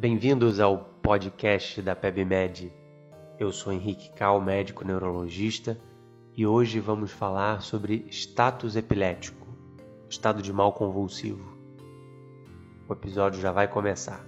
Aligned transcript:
Bem-vindos 0.00 0.60
ao 0.60 0.82
podcast 1.02 1.82
da 1.82 1.94
PebMed. 1.94 2.72
Eu 3.38 3.52
sou 3.52 3.70
Henrique 3.70 4.10
Cal, 4.14 4.40
médico 4.40 4.82
neurologista, 4.82 5.78
e 6.34 6.46
hoje 6.46 6.80
vamos 6.80 7.10
falar 7.10 7.60
sobre 7.60 8.06
status 8.08 8.76
epilético, 8.76 9.46
estado 10.08 10.40
de 10.40 10.54
mal 10.54 10.72
convulsivo. 10.72 11.54
O 12.88 12.94
episódio 12.94 13.42
já 13.42 13.52
vai 13.52 13.68
começar. 13.68 14.26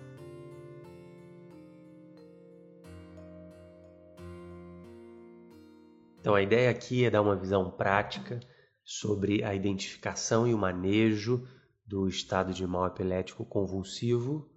Então, 6.20 6.34
a 6.34 6.43
ideia 6.43 6.68
aqui 6.68 7.07
é 7.07 7.11
dar 7.11 7.23
uma 7.23 7.34
visão 7.34 7.70
prática 7.70 8.41
sobre 8.84 9.43
a 9.43 9.54
identificação 9.54 10.46
e 10.46 10.52
o 10.52 10.59
manejo 10.59 11.48
do 11.86 12.07
estado 12.07 12.52
de 12.52 12.66
mal 12.66 12.86
epilético 12.89 13.46
convulsivo 13.46 14.52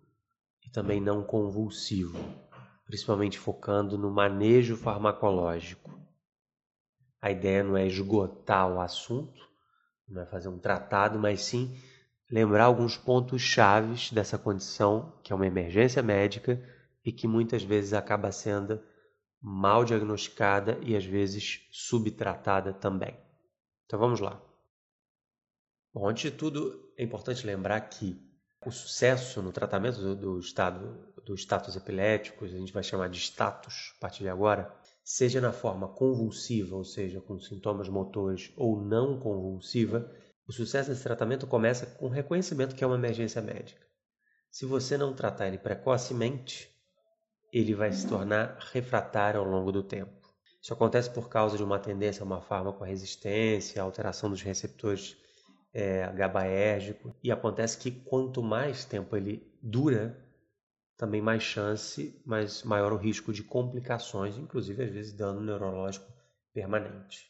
também 0.76 1.00
não 1.00 1.24
convulsivo, 1.24 2.20
principalmente 2.86 3.40
focando 3.40 3.98
no 3.98 4.12
manejo 4.12 4.76
farmacológico. 4.76 5.98
A 7.22 7.32
ideia 7.32 7.64
não 7.64 7.78
é 7.78 7.88
esgotar 7.88 8.70
o 8.70 8.82
assunto, 8.82 9.42
não 10.06 10.22
é 10.22 10.26
fazer 10.26 10.50
um 10.50 10.60
tratado, 10.60 11.18
mas 11.18 11.40
sim 11.40 11.82
lembrar 12.30 12.66
alguns 12.66 12.98
pontos 12.98 13.42
chaves 13.42 14.12
dessa 14.12 14.38
condição, 14.38 15.18
que 15.24 15.32
é 15.32 15.36
uma 15.36 15.48
emergência 15.48 16.04
médica 16.04 16.62
e 17.06 17.12
que 17.12 17.26
muitas 17.26 17.64
vezes 17.64 17.94
acaba 17.94 18.30
sendo 18.34 18.84
mal 19.42 19.86
diagnosticada 19.86 20.78
e 20.82 20.94
às 20.94 21.06
vezes 21.06 21.66
subtratada 21.72 22.74
também. 22.74 23.18
Então 23.86 23.98
vamos 23.98 24.20
lá. 24.20 24.42
Bom, 25.94 26.10
antes 26.10 26.30
de 26.30 26.38
tudo, 26.38 26.92
é 26.98 27.04
importante 27.04 27.48
lembrar 27.48 27.80
que 27.80 28.25
o 28.66 28.72
sucesso 28.72 29.42
no 29.42 29.52
tratamento 29.52 30.02
do, 30.02 30.16
do 30.16 30.40
estado 30.40 31.14
do 31.24 31.36
status 31.36 31.76
epilético, 31.76 32.46
a 32.46 32.48
gente 32.48 32.74
vai 32.74 32.84
chamar 32.84 33.10
de 33.10 33.20
status 33.20 33.94
a 33.98 34.02
partir 34.02 34.24
de 34.24 34.30
agora, 34.30 34.72
seja 35.04 35.42
na 35.42 35.52
forma 35.52 35.88
convulsiva, 35.88 36.76
ou 36.76 36.84
seja, 36.84 37.20
com 37.20 37.40
sintomas 37.40 37.90
motores, 37.90 38.52
ou 38.56 38.80
não 38.80 39.20
convulsiva, 39.20 40.12
o 40.48 40.52
sucesso 40.52 40.90
desse 40.90 41.04
tratamento 41.04 41.48
começa 41.48 41.86
com 41.86 42.06
o 42.06 42.10
reconhecimento 42.10 42.76
que 42.76 42.84
é 42.84 42.88
uma 42.88 42.96
emergência 42.96 43.42
médica. 43.42 43.82
Se 44.52 44.66
você 44.66 44.98
não 44.98 45.14
tratar 45.14 45.48
ele 45.48 45.58
precocemente, 45.58 46.70
ele 47.52 47.74
vai 47.74 47.92
se 47.92 48.08
tornar 48.08 48.58
refratário 48.72 49.40
ao 49.40 49.46
longo 49.46 49.72
do 49.72 49.84
tempo. 49.84 50.14
Isso 50.62 50.74
acontece 50.74 51.10
por 51.10 51.30
causa 51.30 51.58
de 51.58 51.64
uma 51.64 51.80
tendência 51.80 52.22
a 52.22 52.26
uma 52.26 52.42
farmacoresistência, 52.42 53.82
alteração 53.82 54.30
dos 54.30 54.42
receptores 54.42 55.18
é, 55.76 56.10
GABAérgico, 56.14 57.14
e 57.22 57.30
acontece 57.30 57.78
que 57.78 57.92
quanto 57.92 58.42
mais 58.42 58.86
tempo 58.86 59.14
ele 59.18 59.46
dura, 59.62 60.18
também 60.96 61.22
mais 61.22 61.44
chance, 61.44 62.24
mais 62.26 62.64
maior 62.64 62.94
o 62.94 62.98
risco 62.98 63.34
de 63.34 63.44
complicações, 63.44 64.38
inclusive 64.38 64.82
às 64.82 64.90
vezes 64.90 65.12
dano 65.12 65.42
neurológico 65.42 66.10
permanente. 66.54 67.30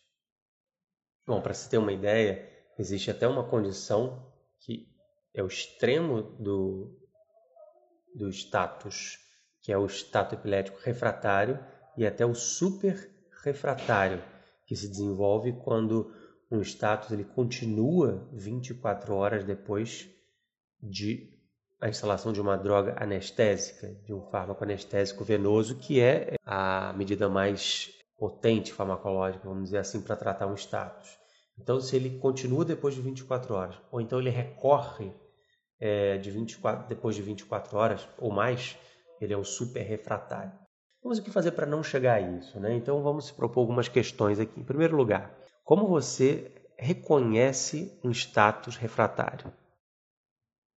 Bom, 1.25 1.41
para 1.41 1.55
se 1.55 1.67
ter 1.67 1.79
uma 1.79 1.91
ideia, 1.91 2.47
existe 2.77 3.09
até 3.09 3.27
uma 3.27 3.49
condição 3.49 4.31
que 4.59 4.87
é 5.33 5.41
o 5.41 5.47
extremo 5.47 6.21
do, 6.21 6.95
do 8.13 8.29
status, 8.29 9.17
que 9.59 9.71
é 9.71 9.77
o 9.77 9.87
status 9.87 10.37
epilético 10.37 10.77
refratário, 10.83 11.57
e 11.97 12.05
até 12.05 12.23
o 12.23 12.35
super 12.35 13.09
refratário, 13.43 14.21
que 14.67 14.75
se 14.75 14.87
desenvolve 14.87 15.53
quando 15.63 16.13
um 16.51 16.61
status 16.61 17.11
ele 17.11 17.23
continua 17.23 18.27
24 18.33 19.13
horas 19.15 19.43
depois 19.43 20.09
de 20.81 21.33
a 21.81 21.89
instalação 21.89 22.31
de 22.31 22.39
uma 22.41 22.57
droga 22.57 22.95
anestésica, 22.97 23.87
de 24.05 24.13
um 24.13 24.21
fármaco 24.21 24.63
anestésico 24.63 25.23
venoso, 25.23 25.75
que 25.75 25.99
é 25.99 26.35
a 26.45 26.93
medida 26.93 27.27
mais 27.27 27.91
potente 28.17 28.71
farmacológica, 28.71 29.47
vamos 29.47 29.65
dizer 29.65 29.79
assim, 29.79 30.01
para 30.01 30.15
tratar 30.15 30.47
um 30.47 30.55
status. 30.55 31.17
Então, 31.57 31.79
se 31.79 31.95
ele 31.95 32.17
continua 32.17 32.65
depois 32.65 32.95
de 32.95 33.01
24 33.01 33.53
horas, 33.53 33.81
ou 33.91 33.99
então 34.01 34.19
ele 34.19 34.29
recorre 34.29 35.13
é, 35.79 36.17
de 36.17 36.31
24, 36.31 36.87
depois 36.87 37.15
de 37.15 37.21
24 37.21 37.77
horas 37.77 38.07
ou 38.17 38.31
mais, 38.31 38.77
ele 39.19 39.33
é 39.33 39.37
o 39.37 39.43
super 39.43 39.81
refratário. 39.81 40.51
Vamos 41.03 41.19
o 41.19 41.23
que 41.23 41.29
fazer 41.29 41.51
para 41.51 41.65
não 41.65 41.83
chegar 41.83 42.15
a 42.15 42.21
isso, 42.21 42.59
né? 42.59 42.73
Então, 42.75 43.03
vamos 43.03 43.27
se 43.27 43.33
propor 43.33 43.61
algumas 43.61 43.87
questões 43.87 44.39
aqui. 44.39 44.59
Em 44.59 44.63
primeiro 44.63 44.95
lugar, 44.97 45.31
como 45.65 45.87
você 45.87 46.53
reconhece 46.77 47.99
um 48.03 48.11
status 48.11 48.75
refratário? 48.75 49.51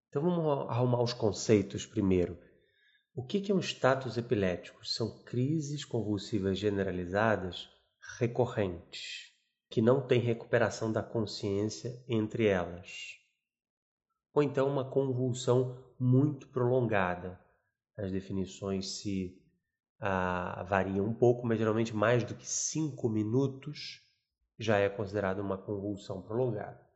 Então 0.07 0.23
vamos 0.23 0.67
arrumar 0.67 1.03
os 1.03 1.13
conceitos 1.13 1.85
primeiro. 1.85 2.35
O 3.13 3.23
que 3.23 3.51
é 3.51 3.53
um 3.53 3.59
status 3.59 4.17
epilético? 4.17 4.83
São 4.83 5.23
crises 5.23 5.85
convulsivas 5.85 6.57
generalizadas 6.57 7.69
recorrentes, 8.17 9.31
que 9.69 9.79
não 9.79 10.01
têm 10.07 10.19
recuperação 10.19 10.91
da 10.91 11.03
consciência 11.03 12.03
entre 12.07 12.47
elas. 12.47 13.19
Ou 14.33 14.41
então 14.41 14.67
uma 14.67 14.89
convulsão 14.89 15.77
muito 15.99 16.47
prolongada. 16.47 17.39
As 17.95 18.11
definições 18.11 18.97
se 18.97 19.39
ah, 19.99 20.65
variam 20.67 21.05
um 21.05 21.13
pouco, 21.13 21.45
mas 21.45 21.59
geralmente 21.59 21.95
mais 21.95 22.23
do 22.23 22.33
que 22.33 22.49
cinco 22.49 23.07
minutos 23.07 24.08
já 24.59 24.77
é 24.77 24.89
considerado 24.89 25.39
uma 25.39 25.57
convulsão 25.57 26.21
prolongada. 26.21 26.89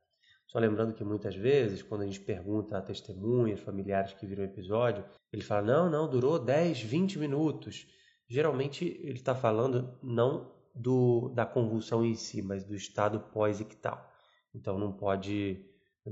Só 0.48 0.60
lembrando 0.60 0.94
que 0.94 1.04
muitas 1.04 1.36
vezes, 1.36 1.82
quando 1.82 2.02
a 2.02 2.06
gente 2.06 2.20
pergunta 2.20 2.78
a 2.78 2.82
testemunhas, 2.82 3.62
familiares 3.62 4.14
que 4.14 4.28
viram 4.28 4.44
o 4.44 4.46
episódio, 4.46 5.04
ele 5.32 5.42
fala: 5.42 5.64
não, 5.64 5.90
não, 5.90 6.08
durou 6.08 6.38
10, 6.38 6.82
20 6.82 7.18
minutos. 7.18 7.88
Geralmente 8.28 8.86
ele 8.86 9.18
está 9.18 9.34
falando 9.34 9.98
não 10.04 10.54
do, 10.76 11.30
da 11.30 11.46
convulsão 11.46 12.06
em 12.06 12.14
si, 12.16 12.42
mas 12.42 12.64
do 12.64 12.76
estado 12.76 13.20
pós-ictal. 13.32 14.12
Então 14.54 14.78
não 14.78 14.94
pode 14.94 15.66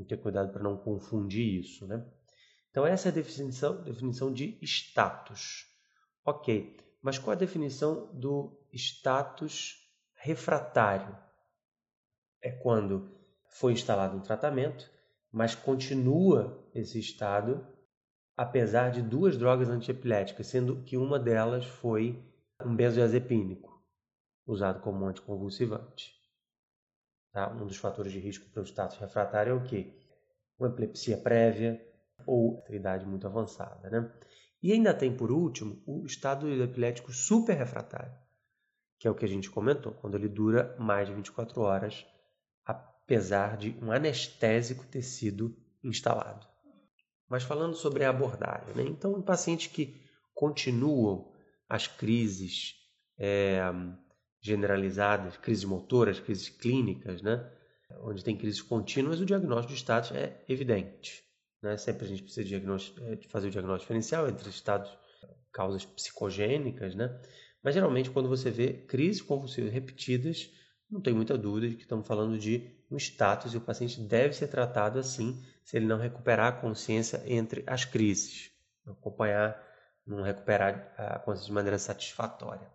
ter 0.08 0.18
cuidado 0.18 0.52
para 0.52 0.64
não 0.64 0.78
confundir 0.78 1.60
isso, 1.60 1.86
né? 1.86 2.04
Então 2.72 2.86
essa 2.86 3.10
é 3.10 3.12
a 3.12 3.14
definição, 3.14 3.84
definição 3.84 4.34
de 4.34 4.58
status. 4.62 5.68
Ok, 6.26 6.78
mas 7.02 7.20
qual 7.20 7.34
a 7.34 7.40
definição 7.40 8.10
do 8.14 8.58
status 8.74 9.76
refratário? 10.16 11.16
É 12.42 12.52
quando 12.52 13.12
foi 13.50 13.74
instalado 13.74 14.18
um 14.18 14.22
tratamento, 14.22 14.90
mas 15.32 15.56
continua 15.56 16.66
esse 16.74 17.00
estado 17.00 17.66
apesar 18.42 18.90
de 18.90 19.04
duas 19.04 19.38
drogas 19.38 19.70
antiepiléticas, 19.70 20.48
sendo 20.48 20.82
que 20.84 20.98
uma 20.98 21.20
delas 21.20 21.64
foi 21.64 22.20
um 22.66 22.76
benzodiazepínico, 22.76 23.80
usado 24.48 24.82
como 24.82 25.06
anticonvulsivante. 25.06 26.12
Tá? 27.32 27.52
Um 27.52 27.68
dos 27.68 27.78
fatores 27.78 28.12
de 28.12 28.20
risco 28.20 28.50
para 28.50 28.64
o 28.64 28.66
status 28.66 28.98
refratário 28.98 29.52
é 29.52 29.54
o 29.54 29.64
quê? 29.64 29.94
Uma 30.60 30.70
epilepsia 30.70 31.18
prévia 31.18 31.80
ou 32.26 32.64
idade 32.70 33.06
muito 33.06 33.28
avançada. 33.28 33.90
Né? 33.90 34.12
E 34.62 34.72
ainda 34.72 34.94
tem, 34.94 35.16
por 35.16 35.32
último, 35.32 35.82
o 35.86 36.04
estado 36.06 36.52
epilético 36.64 37.12
super 37.12 37.56
refratário, 37.56 38.14
que 38.98 39.08
é 39.08 39.12
o 39.12 39.16
que 39.16 39.26
a 39.26 39.28
gente 39.28 39.52
comentou, 39.52 39.92
quando 39.94 40.16
ele 40.16 40.28
dura 40.28 40.76
mais 40.80 41.08
de 41.08 41.14
24 41.14 41.62
horas 41.62 42.08
apesar 43.12 43.58
de 43.58 43.76
um 43.82 43.92
anestésico 43.92 44.86
ter 44.86 45.02
sido 45.02 45.54
instalado. 45.84 46.48
Mas 47.30 47.44
falando 47.44 47.76
sobre 47.76 48.06
a 48.06 48.10
abordagem, 48.10 48.74
né? 48.74 48.84
então, 48.84 49.18
em 49.18 49.22
pacientes 49.22 49.68
que 49.68 50.02
continuam 50.34 51.30
as 51.68 51.88
crises 51.88 52.76
é, 53.20 53.62
generalizadas, 54.42 55.36
crises 55.36 55.66
motoras, 55.66 56.22
crises 56.22 56.48
clínicas, 56.48 57.22
né? 57.22 57.52
onde 58.02 58.24
tem 58.24 58.38
crises 58.38 58.62
contínuas, 58.62 59.20
o 59.20 59.26
diagnóstico 59.26 59.74
de 59.74 59.80
status 59.80 60.12
é 60.14 60.42
evidente. 60.48 61.22
Né? 61.62 61.76
Sempre 61.76 62.06
a 62.06 62.08
gente 62.08 62.24
precisa 62.24 62.48
de, 62.48 62.56
é, 62.56 63.28
fazer 63.28 63.50
o 63.50 63.52
diagnóstico 63.52 63.94
diferencial 63.94 64.30
entre 64.30 64.50
estados, 64.50 64.90
causas 65.52 65.84
psicogênicas, 65.84 66.96
né? 66.96 67.22
mas 67.62 67.74
geralmente 67.74 68.10
quando 68.10 68.30
você 68.30 68.50
vê 68.50 68.72
crises 68.72 69.22
convulsivas 69.22 69.72
repetidas, 69.72 70.50
não 70.92 71.00
tem 71.00 71.14
muita 71.14 71.38
dúvida 71.38 71.70
de 71.70 71.76
que 71.76 71.84
estamos 71.84 72.06
falando 72.06 72.38
de 72.38 72.70
um 72.92 72.98
status 72.98 73.54
e 73.54 73.58
o 73.58 73.62
paciente 73.62 74.02
deve 74.02 74.34
ser 74.34 74.50
tratado 74.50 75.00
assim 75.00 75.42
se 75.64 75.78
ele 75.78 75.86
não 75.86 75.98
recuperar 75.98 76.48
a 76.48 76.58
consciência 76.60 77.24
entre 77.26 77.64
as 77.66 77.86
crises, 77.86 78.52
acompanhar, 78.86 79.58
não 80.06 80.22
recuperar 80.22 80.94
a 80.98 81.18
consciência 81.20 81.48
de 81.48 81.54
maneira 81.54 81.80
satisfatória. 81.80 82.70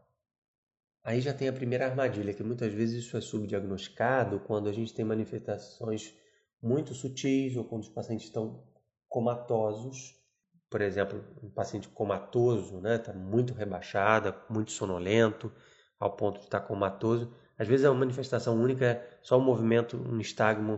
Aí 1.04 1.20
já 1.20 1.34
tem 1.34 1.48
a 1.48 1.52
primeira 1.52 1.86
armadilha, 1.86 2.32
que 2.32 2.42
muitas 2.42 2.72
vezes 2.72 3.04
isso 3.04 3.16
é 3.16 3.20
subdiagnosticado 3.20 4.40
quando 4.40 4.68
a 4.68 4.72
gente 4.72 4.94
tem 4.94 5.04
manifestações 5.04 6.14
muito 6.60 6.94
sutis 6.94 7.54
ou 7.56 7.64
quando 7.64 7.82
os 7.82 7.88
pacientes 7.88 8.26
estão 8.26 8.64
comatosos. 9.08 10.16
Por 10.68 10.80
exemplo, 10.80 11.22
um 11.42 11.50
paciente 11.50 11.88
comatoso, 11.88 12.78
está 12.78 12.88
né, 12.88 12.98
tá 12.98 13.12
muito 13.12 13.52
rebaixado, 13.52 14.34
muito 14.50 14.72
sonolento, 14.72 15.52
ao 16.00 16.16
ponto 16.16 16.40
de 16.40 16.46
estar 16.46 16.60
tá 16.60 16.66
comatoso 16.66 17.32
às 17.58 17.66
vezes 17.66 17.84
é 17.84 17.90
uma 17.90 18.00
manifestação 18.00 18.60
única, 18.60 18.84
é 18.84 19.18
só 19.22 19.38
um 19.38 19.44
movimento, 19.44 19.96
um 19.96 20.16
nistagmo, 20.16 20.74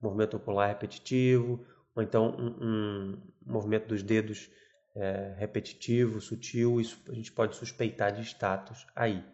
um 0.00 0.06
movimento 0.06 0.36
ocular 0.36 0.68
repetitivo, 0.68 1.64
ou 1.94 2.02
então 2.02 2.34
um, 2.36 2.64
um 2.64 3.22
movimento 3.44 3.88
dos 3.88 4.02
dedos 4.02 4.50
é, 4.94 5.34
repetitivo, 5.38 6.20
sutil, 6.20 6.80
isso 6.80 6.98
a 7.08 7.14
gente 7.14 7.32
pode 7.32 7.56
suspeitar 7.56 8.12
de 8.12 8.22
status 8.22 8.86
aí. 8.94 9.24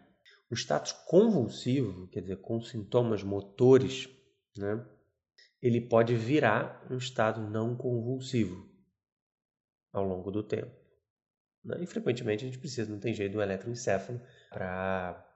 O 0.49 0.55
status 0.55 0.91
convulsivo, 0.91 2.07
quer 2.07 2.21
dizer, 2.21 2.37
com 2.37 2.59
sintomas 2.61 3.23
motores, 3.23 4.09
né, 4.57 4.83
ele 5.61 5.81
pode 5.81 6.15
virar 6.15 6.85
um 6.89 6.97
estado 6.97 7.41
não 7.41 7.75
convulsivo 7.75 8.67
ao 9.91 10.03
longo 10.03 10.31
do 10.31 10.43
tempo. 10.43 10.71
Né? 11.63 11.83
E 11.83 11.85
frequentemente 11.85 12.43
a 12.45 12.47
gente 12.47 12.59
precisa, 12.59 12.91
não 12.91 12.99
tem 12.99 13.13
jeito, 13.13 13.33
do 13.33 13.41
eletroencefalo 13.41 14.21
para 14.49 15.28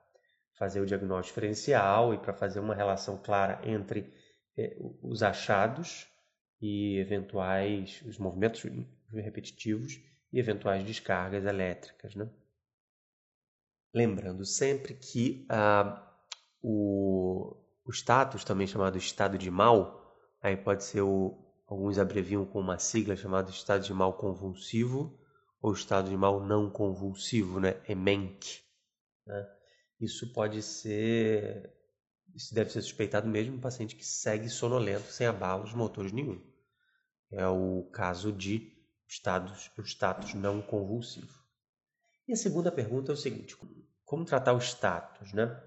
fazer 0.54 0.80
o 0.80 0.86
diagnóstico 0.86 1.34
diferencial 1.34 2.14
e 2.14 2.18
para 2.18 2.32
fazer 2.32 2.60
uma 2.60 2.74
relação 2.74 3.18
clara 3.18 3.60
entre 3.64 4.12
eh, 4.56 4.76
os 5.02 5.22
achados 5.22 6.06
e 6.60 6.98
eventuais 6.98 8.02
os 8.06 8.18
movimentos 8.18 8.62
repetitivos 9.12 10.00
e 10.32 10.38
eventuais 10.38 10.84
descargas 10.84 11.44
elétricas, 11.44 12.14
né? 12.14 12.28
Lembrando 13.92 14.44
sempre 14.44 14.94
que 14.94 15.46
ah, 15.48 16.12
o, 16.60 17.56
o 17.84 17.92
status, 17.92 18.42
também 18.42 18.66
chamado 18.66 18.98
estado 18.98 19.38
de 19.38 19.50
mal, 19.50 20.18
aí 20.42 20.56
pode 20.56 20.82
ser 20.82 21.02
o, 21.02 21.38
alguns 21.66 21.98
abreviam 21.98 22.44
com 22.44 22.58
uma 22.58 22.78
sigla 22.78 23.14
chamada 23.14 23.50
estado 23.50 23.84
de 23.84 23.94
mal 23.94 24.14
convulsivo 24.14 25.16
ou 25.60 25.72
estado 25.72 26.10
de 26.10 26.16
mal 26.16 26.44
não 26.44 26.68
convulsivo, 26.68 27.60
né? 27.60 27.80
EMENC. 27.88 28.64
Né? 29.26 29.46
Isso 30.00 30.32
pode 30.32 30.62
ser, 30.62 31.72
isso 32.34 32.54
deve 32.54 32.70
ser 32.70 32.82
suspeitado 32.82 33.28
mesmo 33.28 33.56
um 33.56 33.60
paciente 33.60 33.96
que 33.96 34.04
segue 34.04 34.48
sonolento 34.48 35.10
sem 35.12 35.26
abalos 35.26 35.72
motores 35.72 36.12
nenhum. 36.12 36.40
É 37.30 37.46
o 37.46 37.88
caso 37.92 38.32
de 38.32 38.72
estados, 39.08 39.70
o 39.78 39.82
status 39.82 40.34
não 40.34 40.60
convulsivo. 40.60 41.42
E 42.26 42.32
a 42.32 42.36
segunda 42.36 42.70
pergunta 42.72 43.12
é 43.12 43.14
o 43.14 43.16
seguinte: 43.16 43.56
como 44.04 44.24
tratar 44.24 44.52
o 44.52 44.58
status, 44.58 45.32
né? 45.32 45.60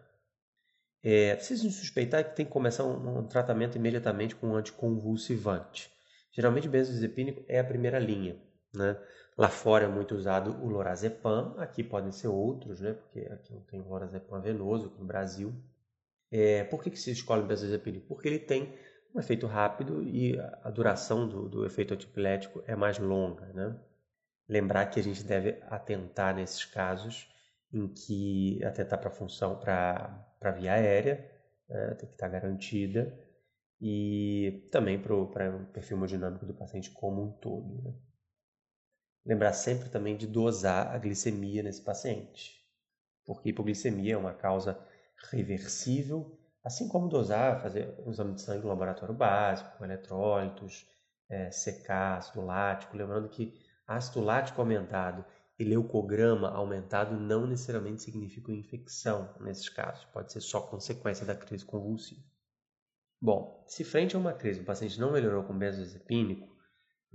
É, 1.04 1.36
preciso 1.36 1.70
suspeitar 1.70 2.24
que 2.24 2.36
tem 2.36 2.46
que 2.46 2.52
começar 2.52 2.84
um, 2.84 3.20
um 3.20 3.28
tratamento 3.28 3.78
imediatamente 3.78 4.36
com 4.36 4.50
um 4.50 4.56
anticonvulsivante. 4.56 5.92
Geralmente, 6.32 6.68
benzodiazepínico 6.68 7.46
é 7.48 7.60
a 7.60 7.64
primeira 7.64 8.00
linha, 8.00 8.42
né? 8.74 9.00
Lá 9.38 9.50
fora 9.50 9.86
é 9.86 9.88
muito 9.88 10.16
usado 10.16 10.52
o 10.64 10.68
lorazepam, 10.68 11.54
aqui 11.60 11.84
podem 11.84 12.12
ser 12.12 12.28
outros, 12.28 12.82
né? 12.82 12.94
Porque 12.94 13.20
aqui 13.32 13.54
não 13.54 13.62
tem 13.62 13.82
lorazepam 13.82 14.42
venoso, 14.42 14.92
no 14.98 15.06
Brasil. 15.06 15.54
É, 16.32 16.64
por 16.64 16.84
que, 16.84 16.90
que 16.90 17.00
se 17.00 17.12
escolhe 17.12 17.44
o 17.44 17.46
benzodiazepínico? 17.46 18.08
Porque 18.08 18.28
ele 18.28 18.40
tem 18.40 18.74
um 19.14 19.20
efeito 19.20 19.46
rápido 19.46 20.04
e 20.04 20.40
a 20.40 20.72
duração 20.72 21.28
do, 21.28 21.48
do 21.48 21.66
efeito 21.66 21.94
antipilético 21.94 22.64
é 22.66 22.76
mais 22.76 22.98
longa, 22.98 23.46
né? 23.54 23.80
Lembrar 24.50 24.88
que 24.88 25.00
a 25.00 25.04
gente 25.04 25.24
deve 25.24 25.62
atentar 25.70 26.34
nesses 26.36 26.66
casos 26.66 27.30
em 27.72 27.88
que 27.88 28.64
atentar 28.64 29.00
para 29.00 29.10
a 29.10 29.12
função 29.12 29.60
para 29.60 30.26
a 30.42 30.52
via 30.52 30.74
aérea, 30.74 31.30
né? 31.70 31.94
tem 31.96 32.08
que 32.08 32.16
estar 32.16 32.30
garantida, 32.30 33.14
e 33.80 34.68
também 34.72 35.00
para 35.00 35.14
o 35.14 35.28
perfil 35.74 35.98
hemodinâmico 35.98 36.46
do 36.46 36.54
paciente 36.54 36.90
como 36.92 37.24
um 37.24 37.32
todo. 37.32 37.84
Né? 37.84 37.94
Lembrar 39.28 39.52
sempre 39.52 39.90
também 39.90 40.16
de 40.16 40.26
dosar 40.26 40.96
a 40.96 40.98
glicemia 40.98 41.62
nesse 41.62 41.82
paciente, 41.82 42.66
porque 43.26 43.50
hipoglicemia 43.50 44.14
é 44.14 44.18
uma 44.18 44.34
causa 44.34 44.80
reversível, 45.30 46.40
assim 46.64 46.88
como 46.88 47.10
dosar, 47.10 47.62
fazer 47.62 47.94
um 48.06 48.10
exame 48.10 48.36
de 48.36 48.42
sangue 48.42 48.64
no 48.64 48.70
laboratório 48.70 49.14
básico, 49.14 49.84
eletrólitos, 49.84 50.88
é, 51.28 51.52
secar 51.52 52.20
ácido 52.20 52.46
lático, 52.46 52.96
lembrando 52.96 53.28
que 53.28 53.54
ácido 53.86 54.22
lático 54.22 54.62
aumentado 54.62 55.26
e 55.60 55.66
leucograma 55.66 56.50
aumentado 56.50 57.20
não 57.20 57.46
necessariamente 57.46 58.04
significam 58.04 58.56
infecção 58.56 59.36
nesses 59.42 59.68
casos, 59.68 60.06
pode 60.06 60.32
ser 60.32 60.40
só 60.40 60.62
consequência 60.62 61.26
da 61.26 61.36
crise 61.36 61.66
convulsiva. 61.66 62.24
Bom, 63.20 63.66
se 63.68 63.84
frente 63.84 64.16
a 64.16 64.20
uma 64.20 64.32
crise 64.32 64.62
o 64.62 64.66
paciente 64.66 64.98
não 64.98 65.12
melhorou 65.12 65.44
com 65.44 65.58
benzodiazepínico, 65.58 66.48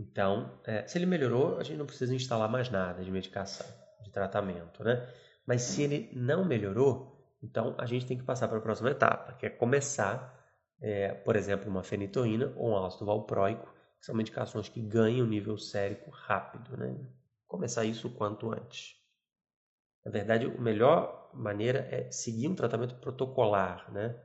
então, 0.03 0.59
é, 0.65 0.85
se 0.89 0.99
ele 0.99 1.07
melhorou, 1.07 1.59
a 1.59 1.63
gente 1.63 1.79
não 1.79 1.87
precisa 1.87 2.13
instalar 2.13 2.49
mais 2.51 2.69
nada 2.69 3.05
de 3.05 3.11
medicação, 3.11 3.67
de 4.03 4.11
tratamento, 4.11 4.83
né? 4.83 5.09
Mas 5.47 5.63
se 5.63 5.83
ele 5.83 6.11
não 6.13 6.45
melhorou, 6.45 7.37
então 7.41 7.77
a 7.79 7.87
gente 7.87 8.05
tem 8.05 8.19
que 8.19 8.25
passar 8.25 8.49
para 8.49 8.59
a 8.59 8.61
próxima 8.61 8.91
etapa, 8.91 9.35
que 9.35 9.47
é 9.47 9.51
começar, 9.51 10.37
é, 10.81 11.13
por 11.15 11.37
exemplo, 11.37 11.71
uma 11.71 11.85
fenitoína 11.85 12.53
ou 12.57 12.71
um 12.71 12.85
ácido 12.85 13.07
valproico, 13.07 13.73
que 14.01 14.07
são 14.07 14.15
medicações 14.15 14.69
que 14.69 14.81
ganham 14.81 15.25
nível 15.25 15.57
sérico 15.57 16.11
rápido, 16.11 16.77
né? 16.77 16.99
Começar 17.47 17.85
isso 17.85 18.09
o 18.09 18.13
quanto 18.13 18.51
antes. 18.51 18.97
Na 20.05 20.11
verdade, 20.11 20.47
a 20.47 20.61
melhor 20.61 21.31
maneira 21.33 21.87
é 21.93 22.11
seguir 22.11 22.49
um 22.49 22.57
tratamento 22.57 22.97
protocolar, 22.97 23.89
né? 23.93 24.21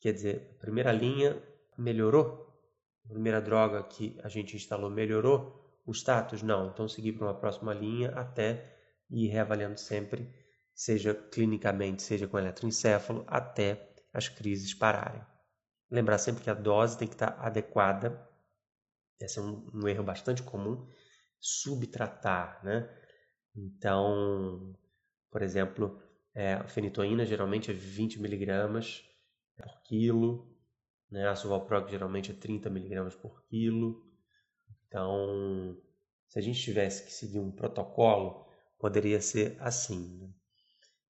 Quer 0.00 0.12
dizer, 0.12 0.56
a 0.56 0.60
primeira 0.60 0.90
linha 0.90 1.36
melhorou, 1.76 2.45
a 3.08 3.12
primeira 3.12 3.40
droga 3.40 3.82
que 3.84 4.18
a 4.22 4.28
gente 4.28 4.56
instalou 4.56 4.90
melhorou 4.90 5.64
o 5.86 5.92
status? 5.92 6.42
Não. 6.42 6.68
Então 6.68 6.88
seguir 6.88 7.12
para 7.12 7.26
uma 7.26 7.38
próxima 7.38 7.72
linha 7.72 8.10
até 8.10 8.76
ir 9.08 9.28
reavaliando 9.28 9.78
sempre, 9.78 10.28
seja 10.74 11.14
clinicamente, 11.14 12.02
seja 12.02 12.26
com 12.26 12.38
eletroencefalo, 12.38 13.24
até 13.28 13.94
as 14.12 14.28
crises 14.28 14.74
pararem. 14.74 15.22
Lembrar 15.90 16.18
sempre 16.18 16.42
que 16.42 16.50
a 16.50 16.54
dose 16.54 16.98
tem 16.98 17.06
que 17.06 17.14
estar 17.14 17.38
adequada. 17.38 18.28
Esse 19.20 19.38
é 19.38 19.42
um, 19.42 19.70
um 19.72 19.88
erro 19.88 20.02
bastante 20.02 20.42
comum. 20.42 20.90
Subtratar, 21.40 22.60
né? 22.64 22.90
Então, 23.54 24.74
por 25.30 25.42
exemplo, 25.42 26.02
é, 26.34 26.54
a 26.54 26.66
fenitoína 26.66 27.24
geralmente 27.24 27.70
é 27.70 27.74
20 27.74 28.20
miligramas 28.20 29.02
por 29.56 29.82
quilo, 29.84 30.55
né? 31.10 31.28
A 31.28 31.34
suvalprox 31.34 31.90
geralmente 31.90 32.32
é 32.32 32.34
30 32.34 32.68
mg 32.68 33.16
por 33.16 33.44
quilo. 33.46 34.02
Então, 34.86 35.76
se 36.28 36.38
a 36.38 36.42
gente 36.42 36.60
tivesse 36.60 37.04
que 37.04 37.12
seguir 37.12 37.38
um 37.38 37.50
protocolo, 37.50 38.46
poderia 38.78 39.20
ser 39.20 39.56
assim. 39.60 40.18
Né? 40.18 40.28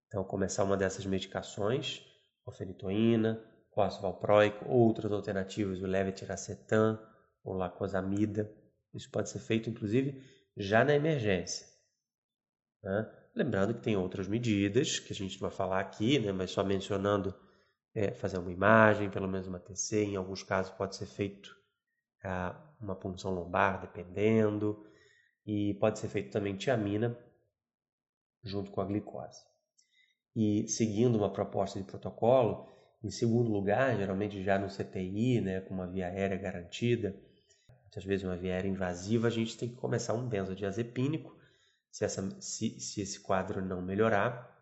Então, 0.07 0.25
começar 0.25 0.65
uma 0.65 0.77
dessas 0.77 1.05
medicações, 1.05 2.03
a 2.47 2.53
fenitoína, 2.53 3.43
o 3.75 3.83
ácido 3.83 4.03
valproico, 4.03 4.69
outras 4.69 5.13
alternativas, 5.13 5.83
o 5.83 5.87
levetiracetam 5.87 6.99
ou 7.45 7.55
lacosamida. 7.55 8.51
Isso 8.95 9.11
pode 9.11 9.29
ser 9.29 9.41
feito, 9.41 9.69
inclusive, 9.69 10.23
já 10.57 10.85
na 10.85 10.95
emergência. 10.95 11.67
Né? 12.83 13.11
Lembrando 13.35 13.75
que 13.75 13.83
tem 13.83 13.97
outras 13.97 14.27
medidas 14.27 14.99
que 14.99 15.13
a 15.13 15.17
gente 15.17 15.39
vai 15.39 15.51
falar 15.51 15.81
aqui, 15.81 16.19
né? 16.19 16.33
mas 16.33 16.51
só 16.51 16.65
mencionando 16.65 17.35
é, 17.97 18.13
fazer 18.13 18.37
uma 18.37 18.53
imagem, 18.53 19.09
pelo 19.09 19.27
menos 19.27 19.47
uma 19.47 19.59
TC, 19.59 20.05
em 20.05 20.17
alguns 20.17 20.43
casos 20.43 20.71
pode 20.73 20.95
ser 20.95 21.07
feito 21.07 21.57
ah, 22.23 22.55
uma 22.79 22.95
punção 22.95 23.33
lombar, 23.33 23.81
dependendo, 23.81 24.87
e 25.47 25.73
pode 25.81 25.99
ser 25.99 26.09
feito 26.09 26.31
também 26.31 26.55
tiamina 26.55 27.19
junto 28.45 28.71
com 28.71 28.83
a 28.83 28.85
glicose. 28.85 29.43
E 30.35 30.69
seguindo 30.69 31.17
uma 31.17 31.33
proposta 31.33 31.81
de 31.81 31.87
protocolo, 31.87 32.69
em 33.03 33.09
segundo 33.09 33.51
lugar, 33.51 33.97
geralmente 33.97 34.43
já 34.43 34.59
no 34.59 34.69
CTI, 34.69 35.41
né, 35.41 35.61
com 35.63 35.73
uma 35.73 35.87
via 35.87 36.09
aérea 36.09 36.37
garantida, 36.37 37.19
muitas 37.83 38.05
vezes 38.05 38.27
uma 38.27 38.37
via 38.37 38.53
aérea 38.53 38.69
invasiva, 38.69 39.29
a 39.29 39.31
gente 39.31 39.57
tem 39.57 39.71
que 39.71 39.77
começar 39.77 40.13
um 40.13 40.29
benzodiazepínico. 40.29 41.35
Se, 41.91 42.05
essa, 42.05 42.39
se, 42.43 42.79
se 42.79 43.01
esse 43.01 43.21
quadro 43.21 43.65
não 43.65 43.81
melhorar, 43.81 44.55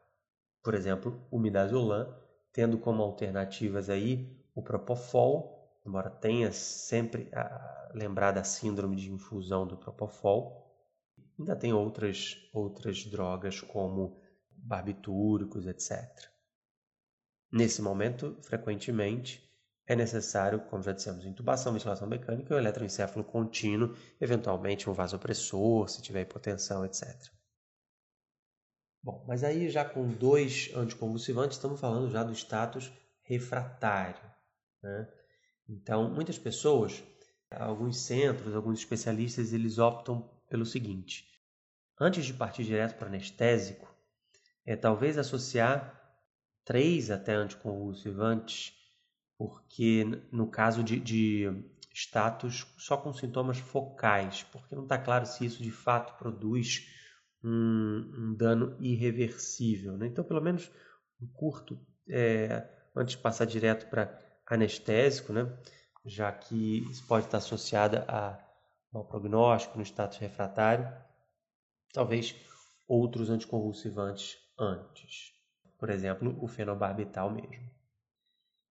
por 0.62 0.75
exemplo, 0.75 1.26
o 1.33 1.38
midazolam, 1.41 2.24
tendo 2.54 2.78
como 2.78 3.02
alternativas 3.02 3.90
aí 3.90 4.32
o 4.54 4.62
Propofol, 4.62 5.76
embora 5.84 6.08
tenha 6.08 6.52
sempre 6.52 7.28
a, 7.34 7.90
lembrar 7.92 8.30
da 8.30 8.44
síndrome 8.44 8.94
de 8.96 9.11
infusão 9.11 9.66
do 9.66 9.76
Propofol. 9.76 10.64
Ainda 11.37 11.56
tem 11.56 11.73
outras, 11.73 12.37
outras 12.54 13.04
drogas 13.04 13.61
como 13.61 14.16
barbitúricos, 14.50 15.66
etc. 15.66 16.00
Nesse 17.52 17.82
momento, 17.82 18.38
frequentemente, 18.42 19.42
é 19.84 19.96
necessário, 19.96 20.61
como 20.61 20.82
já 20.82 20.92
dissemos, 20.92 21.26
intubação, 21.26 21.73
ventilação 21.73 22.08
mecânica 22.08 22.54
e 22.54 22.56
o 22.56 22.58
eletroencefalo 22.58 23.25
contínuo, 23.25 23.96
eventualmente 24.20 24.88
um 24.88 24.92
vasopressor, 24.92 25.88
se 25.88 26.00
tiver 26.00 26.23
hipotensão, 26.23 26.84
etc. 26.84 27.04
Bom, 29.04 29.23
mas 29.28 29.44
aí 29.44 29.68
já 29.68 29.84
com 29.84 30.08
dois 30.08 30.70
anticonvulsivantes, 30.75 31.58
estamos 31.58 31.78
falando 31.78 32.11
já 32.11 32.25
do 32.25 32.32
status 32.32 32.90
refratário. 33.20 34.25
Né? 34.82 35.06
Então, 35.68 36.08
muitas 36.08 36.38
pessoas, 36.38 37.04
alguns 37.50 37.99
centros, 37.99 38.54
alguns 38.54 38.78
especialistas, 38.78 39.52
eles 39.52 39.76
optam 39.76 40.26
pelo 40.49 40.64
seguinte: 40.64 41.28
antes 42.00 42.25
de 42.25 42.32
partir 42.32 42.64
direto 42.64 42.96
para 42.96 43.08
anestésico, 43.08 43.94
é 44.64 44.75
talvez 44.75 45.18
associar 45.18 46.00
três 46.64 47.11
até 47.11 47.34
anticonvulsivantes, 47.34 48.73
porque 49.37 50.06
no 50.32 50.46
caso 50.46 50.82
de, 50.82 50.99
de 50.99 51.62
status 51.92 52.66
só 52.78 52.96
com 52.96 53.12
sintomas 53.12 53.58
focais, 53.58 54.44
porque 54.44 54.75
não 54.75 54.84
está 54.84 54.96
claro 54.96 55.26
se 55.26 55.44
isso 55.44 55.62
de 55.62 55.70
fato 55.70 56.16
produz 56.16 57.03
um, 57.45 58.13
um 58.17 58.35
dano 58.35 58.77
irreversível. 58.81 59.97
Né? 59.97 60.07
Então, 60.07 60.25
pelo 60.25 60.41
menos 60.41 60.71
um 61.21 61.27
curto, 61.27 61.79
é, 62.09 62.67
antes 62.97 63.17
de 63.17 63.23
passar 63.23 63.45
direto 63.45 63.89
para 63.91 64.19
anestésico, 64.47 65.33
né? 65.33 65.53
já 66.05 66.33
que 66.33 66.89
isso 66.91 67.07
pode 67.07 67.27
estar 67.27 67.39
associado 67.39 67.99
a 68.09 68.39
mau 68.93 69.05
prognóstico 69.05 69.77
no 69.77 69.85
status 69.85 70.19
refratário, 70.19 70.91
talvez 71.93 72.35
outros 72.87 73.31
anticonvulsivantes 73.31 74.37
antes. 74.59 75.33
Por 75.79 75.91
exemplo, 75.91 76.37
o 76.43 76.47
fenobarbital 76.47 77.31
mesmo. 77.31 77.71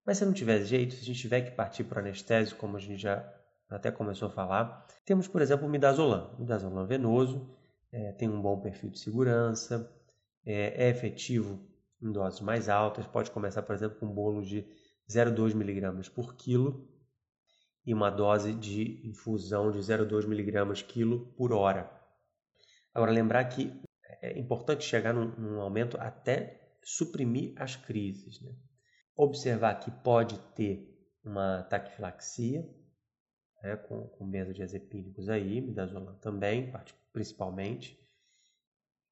Mas 0.06 0.18
se 0.18 0.26
não 0.26 0.34
tiver 0.34 0.64
jeito, 0.64 0.96
se 0.96 1.02
a 1.02 1.06
gente 1.06 1.20
tiver 1.20 1.42
que 1.42 1.52
partir 1.52 1.84
para 1.84 1.98
o 1.98 2.00
anestésico, 2.00 2.60
como 2.60 2.78
a 2.78 2.80
gente 2.80 3.02
já 3.02 3.24
até 3.70 3.92
começou 3.92 4.28
a 4.28 4.32
falar, 4.32 4.86
temos, 5.06 5.28
por 5.28 5.42
exemplo, 5.42 5.66
o 5.66 5.70
midazolam. 5.70 6.36
Midazolam 6.38 6.86
venoso 6.86 7.50
é, 7.94 8.12
tem 8.14 8.28
um 8.28 8.42
bom 8.42 8.60
perfil 8.60 8.90
de 8.90 9.00
segurança, 9.00 9.90
é, 10.44 10.86
é, 10.86 10.90
efetivo 10.90 11.64
em 12.02 12.12
doses 12.12 12.42
mais 12.42 12.68
altas, 12.68 13.06
pode 13.08 13.32
começar, 13.32 13.62
por 13.62 13.76
exemplo, 13.76 14.00
com 14.00 14.08
um 14.08 14.14
bolo 14.14 14.42
de 14.42 14.66
0,2 15.10 15.52
mg 15.52 16.10
por 16.10 16.36
quilo 16.36 16.90
e 17.86 17.94
uma 17.94 18.10
dose 18.10 18.54
de 18.54 19.08
infusão 19.08 19.72
de 19.72 19.78
0,2 19.78 20.26
mg 20.26 20.84
quilo 20.84 21.34
por 21.38 21.54
hora. 21.54 21.90
Agora, 22.94 23.12
lembrar 23.12 23.46
que 23.46 23.72
é 24.22 24.38
importante 24.40 24.84
chegar 24.84 25.14
num, 25.14 25.28
num 25.38 25.62
aumento 25.62 25.98
até 26.00 26.76
suprimir 26.84 27.54
as 27.58 27.76
crises. 27.76 28.42
Né? 28.42 28.52
Observar 29.16 29.76
que 29.76 29.92
pode 29.92 30.38
ter 30.56 30.90
uma 31.24 31.64
taquifilaxia, 31.64 32.68
né, 33.62 33.78
com, 33.78 34.08
com 34.10 34.30
benzodiazepínicos 34.30 35.30
aí, 35.30 35.62
midazolam 35.62 36.18
também, 36.20 36.72
principalmente. 37.14 37.98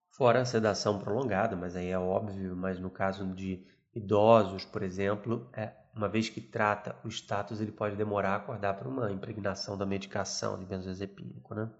Fora 0.09 0.41
a 0.41 0.45
sedação 0.45 0.99
prolongada, 0.99 1.55
mas 1.55 1.75
aí 1.75 1.87
é 1.87 1.97
óbvio, 1.97 2.55
mas 2.55 2.79
no 2.79 2.89
caso 2.89 3.25
de 3.33 3.65
idosos, 3.93 4.65
por 4.65 4.83
exemplo, 4.83 5.49
é, 5.53 5.73
uma 5.95 6.09
vez 6.09 6.27
que 6.27 6.41
trata 6.41 6.99
o 7.05 7.07
status, 7.07 7.61
ele 7.61 7.71
pode 7.71 7.95
demorar 7.95 8.31
a 8.31 8.35
acordar 8.35 8.73
para 8.73 8.89
uma 8.89 9.11
impregnação 9.11 9.77
da 9.77 9.85
medicação 9.85 10.59
de 10.59 10.65
benzodiazepínico, 10.65 11.53
né? 11.53 11.71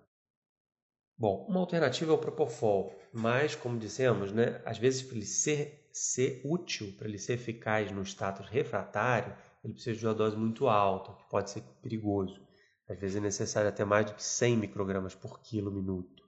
Bom, 1.18 1.46
uma 1.48 1.60
alternativa 1.60 2.12
é 2.12 2.16
o 2.16 2.18
Propofol, 2.18 3.00
mas, 3.14 3.54
como 3.54 3.78
dissemos, 3.78 4.32
né, 4.32 4.60
às 4.66 4.80
vezes 4.80 5.04
para 5.04 5.18
ele 5.18 5.26
ser, 5.26 5.88
ser 5.94 6.42
útil, 6.44 6.96
para 6.98 7.08
ele 7.08 7.20
ser 7.20 7.34
eficaz 7.34 7.92
no 7.92 8.02
status 8.02 8.48
refratário, 8.50 9.36
ele 9.64 9.74
precisa 9.74 10.00
de 10.00 10.06
uma 10.08 10.16
dose 10.16 10.36
muito 10.36 10.68
alta, 10.68 11.14
que 11.14 11.30
pode 11.30 11.52
ser 11.52 11.62
perigoso. 11.82 12.42
Às 12.92 13.00
vezes 13.00 13.18
é 13.18 13.20
necessário 13.20 13.70
até 13.70 13.86
mais 13.86 14.06
do 14.06 14.14
que 14.14 14.24
100 14.24 14.58
microgramas 14.58 15.16
por 15.16 15.40
quilo 15.42 15.72
minuto. 15.72 16.24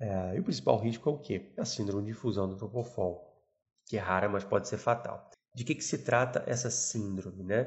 É, 0.00 0.36
e 0.36 0.40
o 0.40 0.44
principal 0.44 0.78
risco 0.78 1.08
é 1.08 1.12
o 1.12 1.18
quê? 1.18 1.52
É 1.56 1.62
a 1.62 1.64
síndrome 1.64 2.02
de 2.02 2.12
difusão 2.12 2.48
do 2.48 2.56
Propofol, 2.56 3.40
que 3.86 3.96
é 3.96 4.00
rara, 4.00 4.28
mas 4.28 4.44
pode 4.44 4.68
ser 4.68 4.78
fatal. 4.78 5.30
De 5.54 5.64
que, 5.64 5.74
que 5.74 5.84
se 5.84 5.98
trata 5.98 6.42
essa 6.46 6.70
síndrome? 6.70 7.44
Né? 7.44 7.66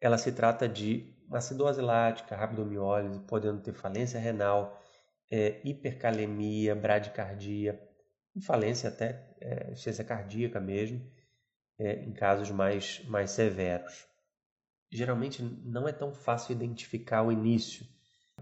Ela 0.00 0.16
se 0.18 0.32
trata 0.32 0.68
de 0.68 1.14
acidose 1.32 1.80
lática, 1.80 2.36
rabdomiólise, 2.36 3.20
podendo 3.20 3.60
ter 3.60 3.72
falência 3.72 4.20
renal, 4.20 4.80
é, 5.30 5.60
hipercalemia, 5.64 6.74
bradicardia, 6.74 7.80
e 8.34 8.40
falência 8.40 8.90
até 8.90 9.34
é, 9.40 10.04
cardíaca 10.04 10.60
mesmo, 10.60 11.00
é, 11.78 12.04
em 12.04 12.12
casos 12.12 12.50
mais, 12.50 13.02
mais 13.06 13.30
severos. 13.30 14.06
Geralmente 14.90 15.42
não 15.42 15.88
é 15.88 15.92
tão 15.92 16.12
fácil 16.12 16.52
identificar 16.52 17.22
o 17.22 17.32
início, 17.32 17.86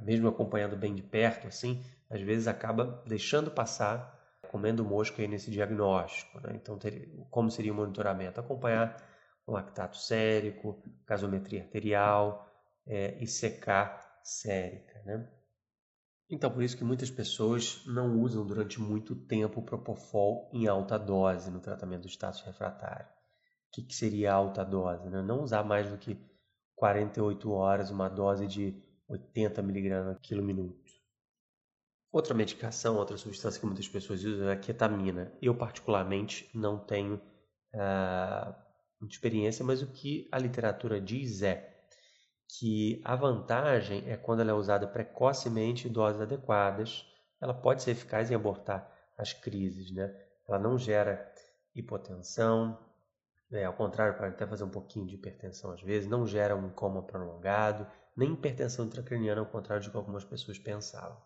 mesmo 0.02 0.28
acompanhando 0.28 0.76
bem 0.76 0.94
de 0.94 1.02
perto, 1.02 1.46
assim, 1.46 1.82
às 2.10 2.20
vezes 2.20 2.46
acaba 2.46 3.02
deixando 3.06 3.50
passar, 3.50 4.14
comendo 4.50 4.84
mosca 4.84 5.22
aí 5.22 5.28
nesse 5.28 5.50
diagnóstico. 5.50 6.40
Né? 6.40 6.52
Então, 6.54 6.78
ter, 6.78 7.08
como 7.30 7.50
seria 7.50 7.72
o 7.72 7.76
monitoramento? 7.76 8.40
Acompanhar 8.40 8.96
o 9.46 9.52
lactato 9.52 9.96
sérico, 9.96 10.82
gasometria 11.06 11.62
arterial 11.62 12.48
é, 12.86 13.16
e 13.20 13.26
secar 13.26 14.20
sérica. 14.22 15.02
Né? 15.04 15.28
Então, 16.30 16.50
por 16.50 16.62
isso 16.62 16.76
que 16.76 16.84
muitas 16.84 17.10
pessoas 17.10 17.82
não 17.86 18.20
usam 18.20 18.46
durante 18.46 18.80
muito 18.80 19.14
tempo 19.14 19.60
o 19.60 19.64
Propofol 19.64 20.50
em 20.52 20.66
alta 20.66 20.98
dose 20.98 21.50
no 21.50 21.60
tratamento 21.60 22.02
do 22.02 22.08
status 22.08 22.42
refratário. 22.42 23.06
O 23.06 23.10
que, 23.72 23.82
que 23.82 23.94
seria 23.94 24.32
alta 24.32 24.64
dose? 24.64 25.08
Né? 25.10 25.20
Não 25.22 25.42
usar 25.42 25.64
mais 25.64 25.90
do 25.90 25.98
que 25.98 26.14
48 26.76 27.52
horas 27.52 27.90
uma 27.90 28.08
dose 28.08 28.46
de 28.46 28.74
80 29.08 29.60
mg 29.60 30.18
quilo 30.22 30.42
minuto. 30.42 30.92
Outra 32.10 32.32
medicação, 32.32 32.96
outra 32.96 33.16
substância 33.16 33.58
que 33.58 33.66
muitas 33.66 33.88
pessoas 33.88 34.22
usam 34.24 34.48
é 34.48 34.52
a 34.52 34.56
ketamina. 34.56 35.32
Eu, 35.42 35.54
particularmente, 35.54 36.48
não 36.54 36.78
tenho 36.78 37.16
uh, 37.16 38.54
muita 39.00 39.14
experiência, 39.14 39.64
mas 39.64 39.82
o 39.82 39.88
que 39.88 40.28
a 40.30 40.38
literatura 40.38 41.00
diz 41.00 41.42
é 41.42 41.74
que 42.48 43.00
a 43.04 43.16
vantagem 43.16 44.04
é 44.08 44.16
quando 44.16 44.40
ela 44.40 44.52
é 44.52 44.54
usada 44.54 44.86
precocemente 44.86 45.88
em 45.88 45.92
doses 45.92 46.20
adequadas, 46.20 47.04
ela 47.40 47.52
pode 47.52 47.82
ser 47.82 47.92
eficaz 47.92 48.30
em 48.30 48.34
abortar 48.34 48.88
as 49.18 49.32
crises, 49.32 49.90
né? 49.90 50.14
Ela 50.48 50.58
não 50.58 50.78
gera 50.78 51.32
hipotensão, 51.74 52.78
né? 53.50 53.64
ao 53.64 53.74
contrário, 53.74 54.16
pode 54.16 54.34
até 54.34 54.46
fazer 54.46 54.64
um 54.64 54.70
pouquinho 54.70 55.06
de 55.06 55.14
hipertensão 55.14 55.70
às 55.70 55.82
vezes, 55.82 56.08
não 56.08 56.26
gera 56.26 56.56
um 56.56 56.70
coma 56.70 57.02
prolongado, 57.02 57.86
nem 58.16 58.32
hipertensão 58.32 58.86
intracraniana, 58.86 59.40
ao 59.40 59.46
contrário 59.46 59.82
de 59.82 59.90
que 59.90 59.96
algumas 59.96 60.24
pessoas 60.24 60.58
pensavam. 60.58 61.20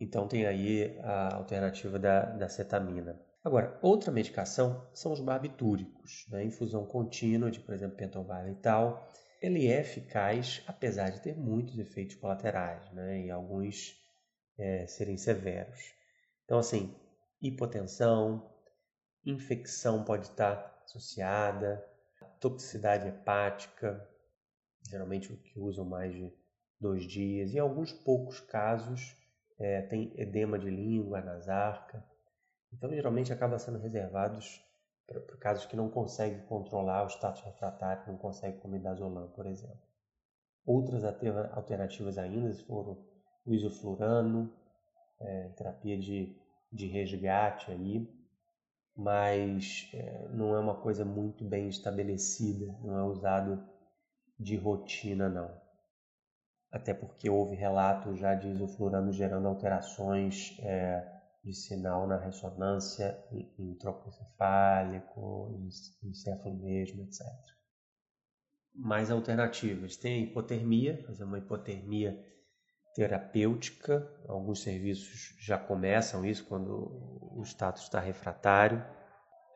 Então 0.00 0.26
tem 0.26 0.46
aí 0.46 0.98
a 1.02 1.36
alternativa 1.36 1.98
da, 1.98 2.24
da 2.24 2.48
cetamina. 2.48 3.20
Agora, 3.44 3.78
outra 3.82 4.10
medicação 4.10 4.88
são 4.94 5.12
os 5.12 5.20
barbitúricos, 5.20 6.26
né? 6.30 6.44
infusão 6.44 6.86
contínua 6.86 7.50
de, 7.50 7.60
por 7.60 7.74
exemplo, 7.74 7.96
pentobarbital, 7.96 9.12
ele 9.40 9.66
é 9.66 9.80
eficaz, 9.80 10.62
apesar 10.66 11.10
de 11.10 11.20
ter 11.20 11.36
muitos 11.36 11.78
efeitos 11.78 12.16
colaterais, 12.16 12.90
né? 12.92 13.26
e 13.26 13.30
alguns 13.30 13.94
é, 14.58 14.86
serem 14.86 15.18
severos. 15.18 15.78
Então, 16.44 16.58
assim, 16.58 16.94
hipotensão, 17.40 18.50
infecção 19.24 20.02
pode 20.04 20.28
estar 20.28 20.73
associada, 20.84 21.84
toxicidade 22.40 23.08
hepática, 23.08 24.06
geralmente 24.88 25.32
o 25.32 25.36
que 25.36 25.58
usam 25.58 25.84
mais 25.84 26.12
de 26.12 26.32
dois 26.80 27.04
dias, 27.04 27.52
e 27.52 27.56
em 27.56 27.60
alguns 27.60 27.92
poucos 27.92 28.40
casos 28.40 29.16
é, 29.58 29.82
tem 29.82 30.12
edema 30.16 30.58
de 30.58 30.68
língua, 30.68 31.20
nasarca. 31.20 32.04
Então, 32.72 32.92
geralmente 32.92 33.32
acaba 33.32 33.58
sendo 33.58 33.78
reservados 33.78 34.60
para 35.06 35.20
casos 35.38 35.66
que 35.66 35.76
não 35.76 35.88
consegue 35.88 36.42
controlar 36.46 37.04
o 37.04 37.10
status 37.10 37.42
refratário, 37.42 38.04
não 38.06 38.16
consegue 38.16 38.58
com 38.58 38.68
midazolam, 38.68 39.28
por 39.28 39.46
exemplo. 39.46 39.82
Outras 40.66 41.04
alternativas 41.04 42.16
ainda 42.16 42.52
foram 42.64 43.04
o 43.44 43.52
isoflurano, 43.52 44.52
é, 45.20 45.48
terapia 45.56 45.98
de, 45.98 46.34
de 46.72 46.86
resgate 46.86 47.70
aí, 47.70 48.08
mas 48.96 49.90
é, 49.92 50.28
não 50.28 50.54
é 50.54 50.58
uma 50.58 50.76
coisa 50.76 51.04
muito 51.04 51.44
bem 51.44 51.68
estabelecida, 51.68 52.66
não 52.82 52.98
é 52.98 53.02
usado 53.02 53.62
de 54.38 54.56
rotina 54.56 55.28
não. 55.28 55.50
Até 56.70 56.92
porque 56.92 57.30
houve 57.30 57.54
relatos 57.54 58.18
já 58.18 58.34
de 58.34 58.48
isoflurano 58.48 59.12
gerando 59.12 59.46
alterações 59.46 60.56
é, 60.60 61.06
de 61.44 61.52
sinal 61.52 62.06
na 62.06 62.16
ressonância 62.16 63.16
em 63.30 63.74
tropoencefálico, 63.74 65.60
encéfalo 66.02 66.56
mesmo, 66.56 67.02
etc. 67.02 67.26
Mais 68.74 69.10
alternativas. 69.10 69.96
Tem 69.96 70.14
a 70.14 70.26
hipotermia, 70.26 71.02
fazer 71.06 71.24
uma 71.24 71.38
hipotermia 71.38 72.33
terapêutica. 72.94 74.08
Alguns 74.28 74.62
serviços 74.62 75.34
já 75.40 75.58
começam 75.58 76.24
isso 76.24 76.44
quando 76.44 77.30
o 77.36 77.42
status 77.44 77.82
está 77.82 78.00
refratário. 78.00 78.84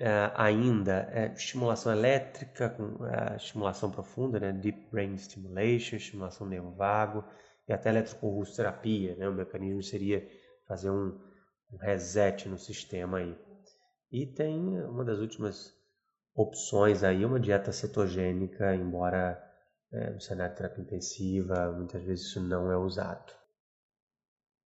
É, 0.01 0.31
ainda 0.35 1.09
é, 1.13 1.33
estimulação 1.33 1.91
elétrica, 1.91 2.71
com 2.71 3.05
é, 3.07 3.37
estimulação 3.37 3.91
profunda, 3.91 4.39
né? 4.39 4.53
deep 4.53 4.89
brain 4.93 5.17
stimulation, 5.17 5.97
estimulação 5.97 6.47
nervo 6.47 6.71
vago 6.73 7.25
e 7.67 7.73
até 7.73 7.89
eletroconvulsoterapia. 7.89 9.17
Né? 9.17 9.29
O 9.29 9.35
mecanismo 9.35 9.83
seria 9.83 10.29
fazer 10.69 10.91
um 10.91 11.19
um 11.73 11.77
reset 11.77 12.49
no 12.49 12.59
sistema 12.59 13.19
aí. 13.19 13.37
E 14.11 14.27
tem 14.27 14.59
uma 14.85 15.05
das 15.05 15.19
últimas 15.19 15.75
opções 16.35 17.03
aí, 17.03 17.25
uma 17.25 17.39
dieta 17.39 17.73
cetogênica, 17.73 18.75
embora 18.75 19.43
é, 19.93 20.11
no 20.11 20.21
cenário 20.21 20.55
de 20.55 20.59
terapia 20.59 20.85
intensiva, 20.85 21.73
muitas 21.73 22.03
vezes 22.03 22.27
isso 22.27 22.41
não 22.41 22.71
é 22.71 22.77
usado. 22.77 23.33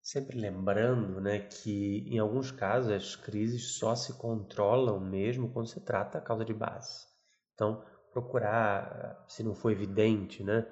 Sempre 0.01 0.39
lembrando 0.39 1.21
né, 1.21 1.39
que 1.39 2.07
em 2.07 2.17
alguns 2.17 2.51
casos 2.51 2.91
as 2.91 3.15
crises 3.15 3.77
só 3.77 3.95
se 3.95 4.13
controlam 4.13 4.99
mesmo 4.99 5.51
quando 5.51 5.67
se 5.67 5.79
trata 5.79 6.17
a 6.17 6.21
causa 6.21 6.43
de 6.43 6.53
base. 6.53 7.05
Então, 7.53 7.85
procurar, 8.11 9.23
se 9.27 9.43
não 9.43 9.53
for 9.53 9.71
evidente, 9.71 10.43
né, 10.43 10.65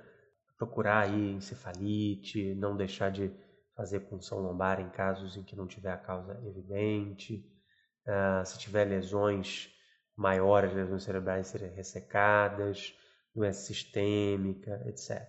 procurar 0.57 1.05
aí 1.05 1.31
encefalite, 1.31 2.55
não 2.55 2.75
deixar 2.75 3.11
de 3.11 3.31
fazer 3.75 4.01
punção 4.01 4.39
lombar 4.39 4.81
em 4.81 4.89
casos 4.89 5.37
em 5.37 5.43
que 5.43 5.55
não 5.55 5.65
tiver 5.65 5.91
a 5.93 5.97
causa 5.97 6.37
evidente. 6.45 7.45
Uh, 8.05 8.45
se 8.45 8.59
tiver 8.59 8.83
lesões 8.83 9.69
maiores, 10.17 10.73
lesões 10.73 11.03
cerebrais 11.03 11.47
serem 11.47 11.71
ressecadas, 11.73 12.93
doença 13.39 13.61
sistêmica, 13.61 14.83
etc. 14.85 15.25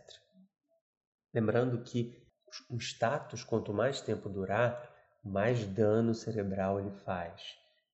Lembrando 1.33 1.81
que 1.85 2.21
o 2.69 2.77
status, 2.79 3.45
quanto 3.45 3.73
mais 3.73 4.01
tempo 4.01 4.29
durar, 4.29 4.91
mais 5.25 5.65
dano 5.65 6.13
cerebral 6.13 6.81
ele 6.81 6.91
faz. 7.05 7.41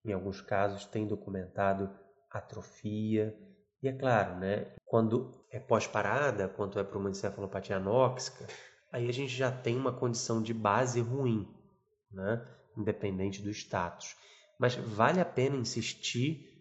Em 0.02 0.12
alguns 0.14 0.40
casos 0.40 0.86
tem 0.86 1.06
documentado 1.06 1.90
atrofia. 2.30 3.36
E 3.82 3.88
é 3.88 3.92
claro, 3.92 4.36
né, 4.36 4.74
quando 4.86 5.44
é 5.50 5.60
pós-parada, 5.60 6.48
quando 6.48 6.80
é 6.80 6.84
para 6.84 6.98
uma 6.98 7.10
encefalopatia 7.10 7.76
anóxica, 7.76 8.46
aí 8.90 9.10
a 9.10 9.12
gente 9.12 9.36
já 9.36 9.52
tem 9.52 9.76
uma 9.76 9.92
condição 9.92 10.40
de 10.42 10.54
base 10.54 10.98
ruim, 10.98 11.46
né, 12.10 12.42
independente 12.74 13.42
do 13.42 13.50
status. 13.50 14.16
Mas 14.58 14.74
vale 14.74 15.20
a 15.20 15.26
pena 15.26 15.56
insistir, 15.56 16.55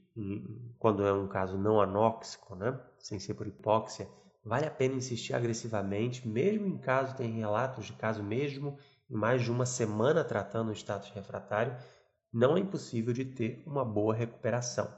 quando 0.79 1.05
é 1.05 1.11
um 1.11 1.27
caso 1.27 1.57
não 1.57 1.81
anóxico, 1.81 2.55
né, 2.55 2.79
sem 2.99 3.19
ser 3.19 3.33
por 3.33 3.47
hipóxia, 3.47 4.07
vale 4.43 4.65
a 4.65 4.71
pena 4.71 4.95
insistir 4.95 5.33
agressivamente, 5.33 6.27
mesmo 6.27 6.67
em 6.67 6.77
caso, 6.77 7.15
tem 7.15 7.31
relatos 7.31 7.85
de 7.85 7.93
caso 7.93 8.23
mesmo 8.23 8.77
em 9.09 9.15
mais 9.15 9.43
de 9.43 9.51
uma 9.51 9.65
semana 9.65 10.23
tratando 10.23 10.69
o 10.69 10.75
status 10.75 11.09
refratário, 11.11 11.75
não 12.31 12.57
é 12.57 12.59
impossível 12.59 13.13
de 13.13 13.25
ter 13.25 13.63
uma 13.65 13.85
boa 13.85 14.13
recuperação. 14.13 14.93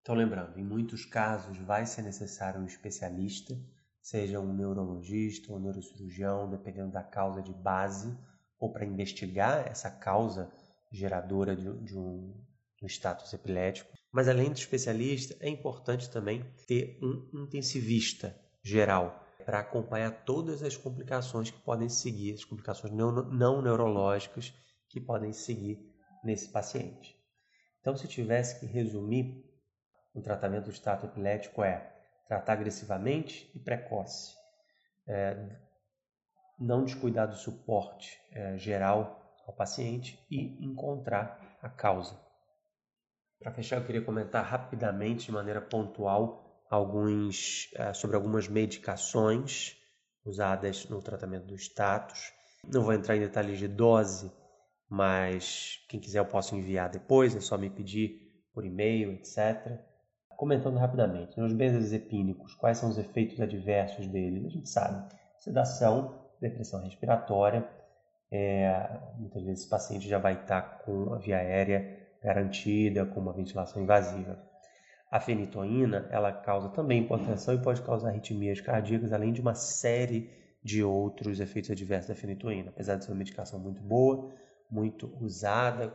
Então, 0.00 0.14
lembrando, 0.14 0.58
em 0.58 0.64
muitos 0.64 1.04
casos 1.04 1.58
vai 1.58 1.84
ser 1.84 2.02
necessário 2.02 2.60
um 2.60 2.66
especialista, 2.66 3.54
seja 4.00 4.40
um 4.40 4.54
neurologista 4.54 5.52
ou 5.52 5.58
um 5.58 5.62
neurocirurgião, 5.62 6.48
dependendo 6.48 6.92
da 6.92 7.02
causa 7.02 7.42
de 7.42 7.52
base, 7.52 8.16
ou 8.58 8.72
para 8.72 8.86
investigar 8.86 9.66
essa 9.68 9.90
causa 9.90 10.50
geradora 10.90 11.54
de, 11.54 11.70
de, 11.84 11.96
um, 11.96 12.34
um 12.82 12.86
status 12.86 13.32
epilético. 13.32 13.92
Mas 14.12 14.28
além 14.28 14.50
do 14.50 14.56
especialista, 14.56 15.36
é 15.40 15.48
importante 15.48 16.10
também 16.10 16.44
ter 16.66 16.98
um 17.02 17.44
intensivista 17.44 18.38
geral 18.62 19.24
para 19.44 19.60
acompanhar 19.60 20.24
todas 20.24 20.62
as 20.62 20.76
complicações 20.76 21.50
que 21.50 21.58
podem 21.60 21.88
seguir, 21.88 22.34
as 22.34 22.44
complicações 22.44 22.92
não, 22.92 23.12
não 23.30 23.62
neurológicas 23.62 24.52
que 24.88 25.00
podem 25.00 25.32
seguir 25.32 25.78
nesse 26.22 26.48
paciente. 26.50 27.16
Então, 27.80 27.96
se 27.96 28.06
tivesse 28.06 28.60
que 28.60 28.66
resumir, 28.66 29.44
o 30.14 30.20
tratamento 30.20 30.64
do 30.66 30.72
stato 30.72 31.06
epilético 31.06 31.62
é 31.62 31.94
tratar 32.26 32.54
agressivamente 32.54 33.50
e 33.54 33.58
precoce, 33.58 34.34
é, 35.06 35.56
não 36.58 36.84
descuidar 36.84 37.28
do 37.28 37.36
suporte 37.36 38.20
é, 38.32 38.58
geral 38.58 39.34
ao 39.46 39.54
paciente 39.54 40.22
e 40.30 40.62
encontrar 40.62 41.58
a 41.62 41.70
causa. 41.70 42.27
Para 43.40 43.52
fechar, 43.52 43.76
eu 43.76 43.84
queria 43.84 44.02
comentar 44.02 44.44
rapidamente, 44.44 45.26
de 45.26 45.32
maneira 45.32 45.60
pontual, 45.60 46.64
alguns, 46.68 47.70
é, 47.76 47.92
sobre 47.92 48.16
algumas 48.16 48.48
medicações 48.48 49.76
usadas 50.24 50.88
no 50.88 51.00
tratamento 51.00 51.46
do 51.46 51.54
status. 51.54 52.32
Não 52.64 52.82
vou 52.82 52.92
entrar 52.92 53.16
em 53.16 53.20
detalhes 53.20 53.58
de 53.58 53.68
dose, 53.68 54.32
mas 54.90 55.84
quem 55.88 56.00
quiser 56.00 56.18
eu 56.18 56.26
posso 56.26 56.56
enviar 56.56 56.90
depois, 56.90 57.34
é 57.36 57.40
só 57.40 57.56
me 57.56 57.70
pedir 57.70 58.28
por 58.52 58.64
e-mail, 58.64 59.12
etc. 59.12 59.78
Comentando 60.36 60.76
rapidamente, 60.76 61.38
nos 61.38 61.52
benzodiazepínicos, 61.52 62.54
quais 62.54 62.78
são 62.78 62.90
os 62.90 62.98
efeitos 62.98 63.40
adversos 63.40 64.06
deles? 64.08 64.46
A 64.46 64.48
gente 64.48 64.68
sabe, 64.68 65.14
sedação, 65.38 66.26
depressão 66.40 66.82
respiratória, 66.82 67.68
é, 68.30 69.00
muitas 69.16 69.42
vezes 69.42 69.64
o 69.64 69.70
paciente 69.70 70.08
já 70.08 70.18
vai 70.18 70.34
estar 70.34 70.80
com 70.80 71.14
a 71.14 71.18
via 71.18 71.38
aérea 71.38 72.07
garantida, 72.22 73.06
com 73.06 73.20
uma 73.20 73.32
ventilação 73.32 73.82
invasiva. 73.82 74.42
A 75.10 75.20
fenitoína, 75.20 76.06
ela 76.10 76.32
causa 76.32 76.68
também 76.68 77.02
hipotensão 77.02 77.54
e 77.54 77.62
pode 77.62 77.80
causar 77.82 78.08
arritmias 78.10 78.60
cardíacas, 78.60 79.12
além 79.12 79.32
de 79.32 79.40
uma 79.40 79.54
série 79.54 80.30
de 80.62 80.82
outros 80.82 81.40
efeitos 81.40 81.70
adversos 81.70 82.08
da 82.08 82.14
fenitoína. 82.14 82.70
Apesar 82.70 82.96
de 82.96 83.04
ser 83.04 83.12
uma 83.12 83.18
medicação 83.18 83.58
muito 83.58 83.80
boa, 83.80 84.34
muito 84.70 85.10
usada, 85.20 85.94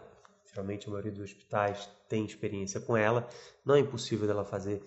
geralmente 0.49 0.87
a 0.87 0.91
maioria 0.91 1.11
dos 1.11 1.21
hospitais 1.21 1.87
tem 2.09 2.25
experiência 2.25 2.79
com 2.79 2.97
ela, 2.97 3.27
não 3.65 3.75
é 3.75 3.79
impossível 3.79 4.25
dela 4.25 4.43
fazer 4.43 4.81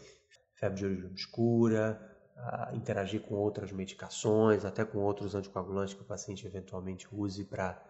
febre 0.54 0.78
de 0.78 0.84
origem 0.86 1.06
obscura, 1.06 2.00
interagir 2.72 3.20
com 3.22 3.34
outras 3.34 3.72
medicações, 3.72 4.64
até 4.64 4.84
com 4.84 4.98
outros 4.98 5.34
anticoagulantes 5.34 5.94
que 5.94 6.02
o 6.02 6.04
paciente 6.04 6.46
eventualmente 6.46 7.06
use 7.12 7.44
para 7.44 7.82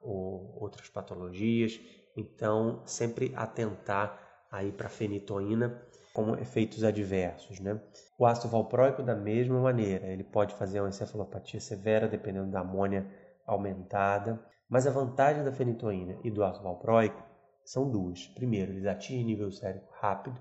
outras 0.00 0.88
patologias. 0.88 1.78
Então, 2.16 2.82
sempre 2.86 3.32
atentar 3.34 4.18
aí 4.50 4.70
para 4.70 4.86
a 4.86 4.90
fenitoína 4.90 5.82
como 6.12 6.36
efeitos 6.36 6.84
adversos. 6.84 7.58
Né? 7.58 7.80
O 8.18 8.26
ácido 8.26 8.48
valproico, 8.48 9.02
da 9.02 9.14
mesma 9.14 9.60
maneira, 9.60 10.06
ele 10.06 10.24
pode 10.24 10.54
fazer 10.54 10.80
uma 10.80 10.90
encefalopatia 10.90 11.60
severa, 11.60 12.06
dependendo 12.06 12.50
da 12.50 12.60
amônia 12.60 13.06
aumentada. 13.46 14.38
Mas 14.68 14.86
a 14.86 14.90
vantagem 14.90 15.44
da 15.44 15.52
fenitoína 15.52 16.18
e 16.22 16.30
do 16.30 16.44
ácido 16.44 16.64
valproico 16.64 17.22
são 17.64 17.90
duas. 17.90 18.26
Primeiro, 18.28 18.72
eles 18.72 18.86
atingem 18.86 19.24
nível 19.24 19.50
sérico 19.50 19.92
rápido, 20.00 20.40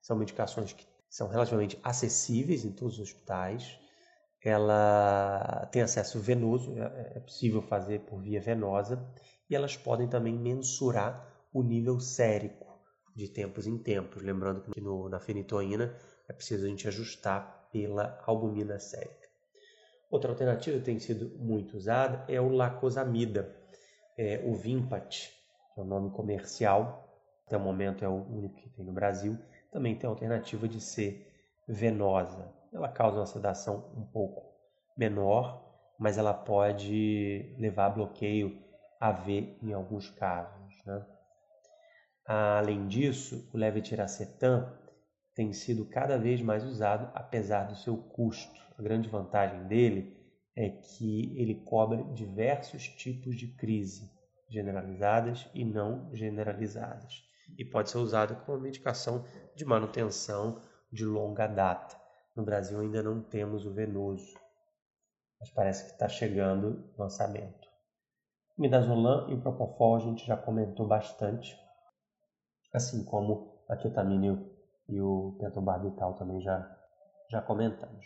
são 0.00 0.16
medicações 0.16 0.72
que 0.72 0.86
são 1.08 1.28
relativamente 1.28 1.78
acessíveis 1.82 2.64
em 2.64 2.72
todos 2.72 2.94
os 2.94 3.00
hospitais. 3.00 3.78
Ela 4.42 5.68
tem 5.70 5.82
acesso 5.82 6.18
venoso, 6.18 6.72
é, 6.78 7.16
é 7.16 7.20
possível 7.20 7.60
fazer 7.60 8.00
por 8.00 8.22
via 8.22 8.40
venosa, 8.40 8.96
e 9.50 9.56
elas 9.56 9.76
podem 9.76 10.08
também 10.08 10.32
mensurar 10.32 11.28
o 11.52 11.62
nível 11.62 11.98
sérico 11.98 12.66
de 13.14 13.28
tempos 13.28 13.66
em 13.66 13.76
tempos. 13.76 14.22
Lembrando 14.22 14.62
que 14.62 14.80
no, 14.80 15.08
na 15.08 15.18
fenitoína 15.18 15.94
é 16.28 16.32
preciso 16.32 16.64
a 16.64 16.68
gente 16.68 16.86
ajustar 16.86 17.68
pela 17.72 18.22
albumina 18.24 18.78
sérica. 18.78 19.28
Outra 20.08 20.30
alternativa 20.30 20.78
que 20.78 20.84
tem 20.84 20.98
sido 20.98 21.36
muito 21.38 21.76
usada 21.76 22.24
é 22.32 22.40
o 22.40 22.48
lacosamida, 22.48 23.54
é, 24.16 24.40
o 24.44 24.54
Vimpat, 24.54 25.30
que 25.74 25.80
é 25.80 25.82
o 25.82 25.86
nome 25.86 26.10
comercial, 26.10 27.08
até 27.46 27.56
o 27.56 27.60
momento 27.60 28.04
é 28.04 28.08
o 28.08 28.14
único 28.14 28.56
que 28.56 28.70
tem 28.70 28.84
no 28.84 28.92
Brasil, 28.92 29.36
também 29.72 29.96
tem 29.96 30.06
a 30.06 30.10
alternativa 30.10 30.68
de 30.68 30.80
ser 30.80 31.28
venosa. 31.66 32.52
Ela 32.72 32.88
causa 32.88 33.18
uma 33.18 33.26
sedação 33.26 33.92
um 33.96 34.04
pouco 34.04 34.52
menor, 34.96 35.64
mas 35.98 36.18
ela 36.18 36.34
pode 36.34 37.54
levar 37.58 37.86
a 37.86 37.90
bloqueio 37.90 38.69
AV 39.00 39.56
em 39.62 39.72
alguns 39.72 40.10
casos. 40.10 40.84
Né? 40.84 41.06
Além 42.26 42.86
disso, 42.86 43.48
o 43.52 43.56
levetiracetam 43.56 44.70
tem 45.34 45.52
sido 45.52 45.86
cada 45.86 46.18
vez 46.18 46.42
mais 46.42 46.64
usado, 46.64 47.10
apesar 47.14 47.64
do 47.64 47.76
seu 47.76 47.96
custo. 47.96 48.60
A 48.78 48.82
grande 48.82 49.08
vantagem 49.08 49.66
dele 49.66 50.16
é 50.54 50.68
que 50.68 51.34
ele 51.40 51.54
cobre 51.64 52.02
diversos 52.12 52.88
tipos 52.88 53.36
de 53.36 53.48
crise, 53.54 54.10
generalizadas 54.50 55.48
e 55.54 55.64
não 55.64 56.14
generalizadas, 56.14 57.22
e 57.56 57.64
pode 57.64 57.90
ser 57.90 57.98
usado 57.98 58.36
como 58.44 58.60
medicação 58.60 59.24
de 59.56 59.64
manutenção 59.64 60.60
de 60.92 61.04
longa 61.04 61.46
data. 61.46 61.96
No 62.36 62.44
Brasil 62.44 62.80
ainda 62.80 63.02
não 63.02 63.22
temos 63.22 63.64
o 63.64 63.72
venoso, 63.72 64.34
mas 65.38 65.50
parece 65.50 65.84
que 65.86 65.92
está 65.92 66.08
chegando 66.08 66.92
o 66.96 67.02
lançamento. 67.02 67.59
Midazolam 68.60 69.30
e 69.30 69.32
o 69.32 69.40
propofol 69.40 69.96
a 69.96 70.00
gente 70.00 70.26
já 70.26 70.36
comentou 70.36 70.86
bastante 70.86 71.58
assim 72.74 73.02
como 73.06 73.64
a 73.66 73.74
ketamina 73.74 74.38
e 74.86 75.00
o 75.00 75.34
pentobarbital 75.40 76.12
também 76.12 76.42
já, 76.42 76.78
já 77.30 77.40
comentamos. 77.40 78.04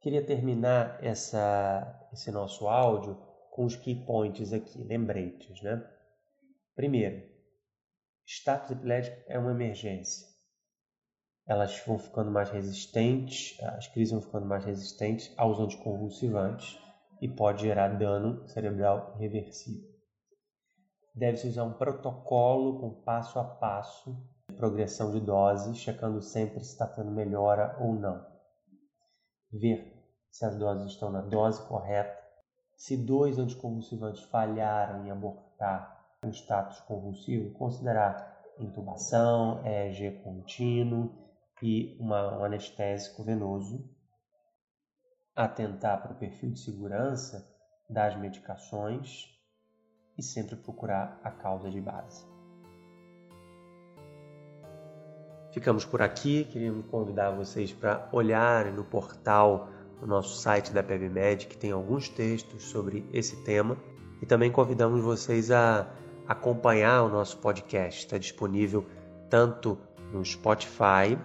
Queria 0.00 0.26
terminar 0.26 0.98
essa, 1.04 2.08
esse 2.12 2.32
nosso 2.32 2.66
áudio 2.66 3.14
com 3.52 3.64
os 3.64 3.76
key 3.76 3.94
points 3.94 4.52
aqui, 4.52 4.82
lembretes. 4.82 5.62
Né? 5.62 5.80
Primeiro, 6.74 7.22
status 8.26 8.72
epilético 8.72 9.22
é 9.28 9.38
uma 9.38 9.52
emergência. 9.52 10.26
Elas 11.46 11.80
vão 11.86 11.96
ficando 11.96 12.30
mais 12.32 12.50
resistentes, 12.50 13.56
as 13.62 13.86
crises 13.86 14.10
vão 14.10 14.20
ficando 14.20 14.46
mais 14.46 14.64
resistentes 14.64 15.32
aos 15.36 15.60
anticonvulsivantes 15.60 16.76
e 17.20 17.28
pode 17.28 17.62
gerar 17.62 17.96
dano 17.96 18.48
cerebral 18.48 19.14
irreversível 19.16 19.91
deve-se 21.14 21.48
usar 21.48 21.64
um 21.64 21.72
protocolo 21.72 22.80
com 22.80 23.02
passo 23.02 23.38
a 23.38 23.44
passo 23.44 24.16
progressão 24.52 25.10
de 25.12 25.20
dose, 25.20 25.74
checando 25.74 26.20
sempre 26.22 26.62
se 26.62 26.72
está 26.72 26.86
tendo 26.86 27.10
melhora 27.10 27.76
ou 27.80 27.94
não. 27.94 28.24
Ver 29.50 29.92
se 30.30 30.44
as 30.44 30.56
doses 30.56 30.92
estão 30.92 31.10
na 31.10 31.20
dose 31.20 31.66
correta. 31.66 32.16
Se 32.76 32.96
dois 32.96 33.38
anticonvulsivantes 33.38 34.22
falharam 34.24 35.04
em 35.04 35.10
abortar 35.10 36.16
o 36.24 36.28
status 36.28 36.80
convulsivo, 36.80 37.52
considerar 37.58 38.42
intubação, 38.58 39.64
EEG 39.66 40.22
contínuo 40.22 41.12
e 41.62 41.96
uma, 42.00 42.38
um 42.38 42.44
anestésico 42.44 43.22
venoso. 43.22 43.88
atentar 45.34 46.02
para 46.02 46.12
o 46.12 46.18
perfil 46.18 46.50
de 46.50 46.60
segurança 46.60 47.50
das 47.88 48.14
medicações 48.18 49.32
e 50.16 50.22
sempre 50.22 50.56
procurar 50.56 51.20
a 51.22 51.30
causa 51.30 51.70
de 51.70 51.80
base. 51.80 52.24
Ficamos 55.52 55.84
por 55.84 56.00
aqui, 56.00 56.44
queríamos 56.44 56.86
convidar 56.86 57.30
vocês 57.30 57.72
para 57.72 58.08
olharem 58.10 58.72
no 58.72 58.84
portal 58.84 59.68
do 60.00 60.06
nosso 60.06 60.40
site 60.40 60.72
da 60.72 60.82
PebMed, 60.82 61.46
que 61.46 61.56
tem 61.56 61.72
alguns 61.72 62.08
textos 62.08 62.64
sobre 62.64 63.06
esse 63.12 63.36
tema, 63.44 63.76
e 64.22 64.26
também 64.26 64.50
convidamos 64.50 65.02
vocês 65.02 65.50
a 65.50 65.92
acompanhar 66.26 67.02
o 67.02 67.08
nosso 67.08 67.36
podcast. 67.38 68.00
Está 68.00 68.16
disponível 68.16 68.86
tanto 69.28 69.78
no 70.12 70.24
Spotify 70.24 71.18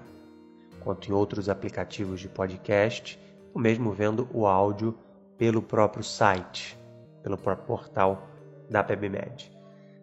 quanto 0.81 1.09
em 1.09 1.13
outros 1.13 1.47
aplicativos 1.49 2.19
de 2.19 2.27
podcast, 2.27 3.19
ou 3.53 3.61
mesmo 3.61 3.91
vendo 3.91 4.27
o 4.33 4.45
áudio 4.45 4.97
pelo 5.37 5.61
próprio 5.61 6.03
site, 6.03 6.77
pelo 7.23 7.37
próprio 7.37 7.65
portal 7.65 8.27
da 8.69 8.83
PebMed. 8.83 9.51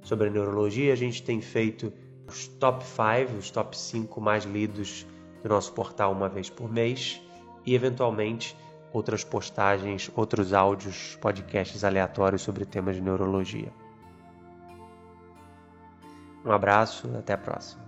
Sobre 0.02 0.28
a 0.28 0.30
neurologia, 0.30 0.92
a 0.92 0.96
gente 0.96 1.22
tem 1.22 1.40
feito 1.40 1.92
os 2.26 2.46
top 2.46 2.84
5, 2.84 3.38
os 3.38 3.50
top 3.50 3.76
5 3.76 4.20
mais 4.20 4.44
lidos 4.44 5.06
do 5.42 5.48
nosso 5.48 5.72
portal 5.72 6.12
uma 6.12 6.28
vez 6.28 6.48
por 6.48 6.70
mês 6.70 7.20
e, 7.64 7.74
eventualmente, 7.74 8.56
outras 8.92 9.24
postagens, 9.24 10.10
outros 10.14 10.52
áudios, 10.52 11.16
podcasts 11.20 11.84
aleatórios 11.84 12.42
sobre 12.42 12.64
temas 12.64 12.96
de 12.96 13.02
neurologia. 13.02 13.72
Um 16.44 16.52
abraço, 16.52 17.10
até 17.16 17.32
a 17.32 17.38
próxima. 17.38 17.83